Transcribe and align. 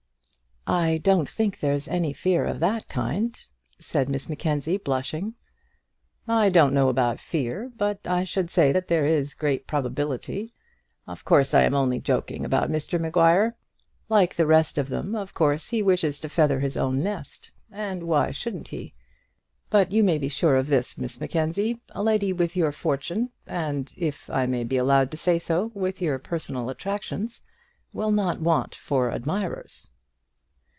"I 0.67 0.99
don't 0.99 1.27
think 1.27 1.59
there's 1.59 1.87
any 1.87 2.13
fear 2.13 2.45
of 2.45 2.59
that 2.59 2.87
kind," 2.87 3.35
said 3.79 4.07
Miss 4.07 4.29
Mackenzie, 4.29 4.77
blushing. 4.77 5.33
"I 6.27 6.49
don't 6.51 6.73
know 6.75 6.87
about 6.87 7.19
fear, 7.19 7.71
but 7.75 7.99
I 8.05 8.23
should 8.23 8.51
say 8.51 8.71
that 8.71 8.87
there 8.87 9.05
is 9.07 9.33
great 9.33 9.65
probability; 9.65 10.53
of 11.07 11.25
course 11.25 11.55
I 11.55 11.63
am 11.63 11.73
only 11.73 11.99
joking 11.99 12.45
about 12.45 12.69
Mr 12.69 13.01
Maguire. 13.01 13.57
Like 14.07 14.35
the 14.35 14.45
rest 14.45 14.77
of 14.77 14.87
them, 14.89 15.15
of 15.15 15.33
course, 15.33 15.69
he 15.69 15.81
wishes 15.81 16.19
to 16.19 16.29
feather 16.29 16.59
his 16.59 16.77
own 16.77 17.01
nest; 17.01 17.51
and 17.71 18.03
why 18.03 18.29
shouldn't 18.29 18.67
he? 18.67 18.93
But 19.71 19.91
you 19.91 20.03
may 20.03 20.19
be 20.19 20.29
sure 20.29 20.57
of 20.57 20.67
this, 20.67 20.95
Miss 20.95 21.19
Mackenzie, 21.19 21.81
a 21.89 22.03
lady 22.03 22.31
with 22.33 22.55
your 22.55 22.71
fortune, 22.71 23.31
and, 23.47 23.91
if 23.97 24.29
I 24.29 24.45
may 24.45 24.63
be 24.63 24.77
allowed 24.77 25.09
to 25.09 25.17
say 25.17 25.39
so, 25.39 25.71
with 25.73 26.03
your 26.03 26.19
personal 26.19 26.69
attractions, 26.69 27.41
will 27.93 28.11
not 28.11 28.39
want 28.39 28.75
for 28.75 29.09
admirers." 29.11 29.89